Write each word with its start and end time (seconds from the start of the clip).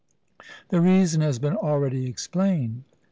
The 0.69 0.81
reason 0.81 1.21
has 1.21 1.37
been 1.37 1.55
already 1.55 2.07
explained. 2.07 2.85